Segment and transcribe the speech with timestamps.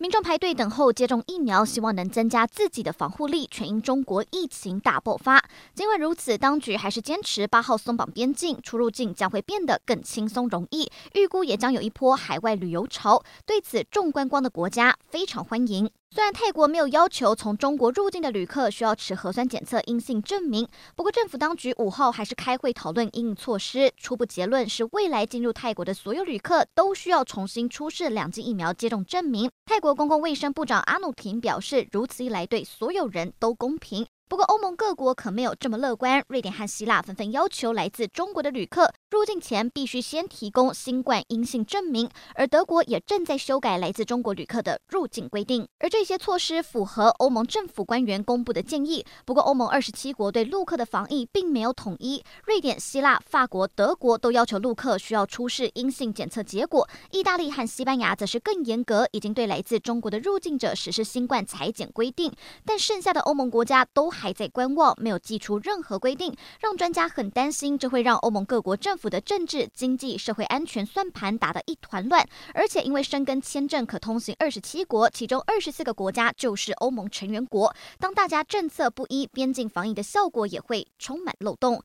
[0.00, 5.44] 民众排队等候接种疫苗，希望能增加自己的防护力，全因中国疫情大爆发。
[5.74, 10.90] 尽管如此，当局还是坚持八号松绑边境，出入境将会变得更轻松容易。
[11.12, 13.22] 预估也将有一波海外旅游潮。
[13.44, 15.90] 对此，重观光的国家非常欢迎。
[16.12, 23.92] 虽然泰国没有要求从中国入境的旅客需要持核酸检测阴性证明，不过政府当局五号还是开会讨论应应措施。
[23.96, 29.48] 初步结论是，未来进入泰国的所有旅客都需要重新出示两剂疫苗接种证明。
[29.66, 34.06] 泰国公共卫生部长阿努廷表示，如此一来对所有人都公平。
[34.30, 36.22] 不过，欧盟各国可没有这么乐观。
[36.28, 45.66] 瑞典和希腊纷纷要求来自中国的旅客入境前必须先提供新冠阴性证明，而德国也正在修改来自中国旅客的入境规定。
[45.80, 49.04] 而这些措施符合欧盟政府官员公布的建议。
[49.24, 52.22] 不过，欧盟二十七国对陆客的防疫并没有统一。
[52.46, 62.32] 瑞典、希腊、法国、德国都要求陆客需要出示阴性检测结果，意大利和西班牙则是更严格，已经对来自中国的入境者实施新冠采检规定。
[62.64, 72.28] 但剩下的欧盟国家都还在观望，没有寄出任何规定，让专家很担心，这会让欧盟各国政府的政治、经济、社会安全算盘打得一团乱。
[72.52, 81.78] 而且因为申根签证可通行二十七国，其中二十四个国家就是欧盟成员国，当大家政策不一，边境防疫的效果也会充满漏洞。